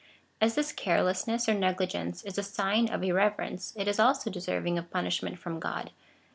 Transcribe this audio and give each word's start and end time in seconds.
As 0.41 0.55
this 0.55 0.71
care 0.71 1.03
lessness 1.03 1.47
or 1.47 1.53
negligence 1.53 2.23
is 2.23 2.39
a 2.39 2.41
sign 2.41 2.89
of 2.89 3.03
irreverence, 3.03 3.71
it 3.77 3.87
is 3.87 3.99
also 3.99 4.31
de 4.31 4.41
serving 4.41 4.79
of 4.79 4.89
punishment 4.89 5.37
from 5.37 5.59
God. 5.59 5.91